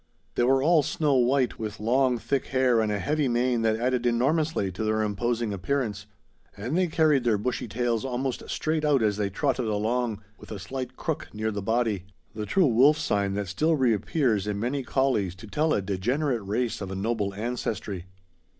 They 0.33 0.41
were 0.41 0.63
all 0.63 0.81
snow 0.81 1.13
white, 1.13 1.59
with 1.59 1.79
long 1.79 2.17
thick 2.17 2.47
hair 2.47 2.81
and 2.81 2.91
a 2.91 2.97
heavy 2.97 3.27
mane 3.27 3.61
that 3.61 3.75
added 3.75 4.07
enormously 4.07 4.71
to 4.71 4.83
their 4.83 5.03
imposing 5.03 5.53
appearance; 5.53 6.07
and 6.57 6.75
they 6.75 6.87
carried 6.87 7.23
their 7.23 7.37
bushy 7.37 7.67
tails 7.67 8.03
almost 8.03 8.41
straight 8.49 8.83
out 8.83 9.03
as 9.03 9.17
they 9.17 9.29
trotted 9.29 9.67
along, 9.67 10.23
with 10.39 10.49
a 10.51 10.57
slight 10.57 10.97
crook 10.97 11.27
near 11.35 11.51
the 11.51 11.61
body, 11.61 12.05
the 12.33 12.47
true 12.47 12.65
wolf 12.65 12.97
sign 12.97 13.35
that 13.35 13.47
still 13.47 13.75
reappears 13.75 14.47
in 14.47 14.59
many 14.59 14.81
collies 14.81 15.35
to 15.35 15.45
tell 15.45 15.71
a 15.71 15.83
degenerate 15.83 16.41
race 16.43 16.81
of 16.81 16.89
a 16.89 16.95
noble 16.95 17.35
ancestry. 17.35 18.05